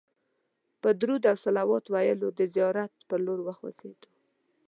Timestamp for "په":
0.81-0.89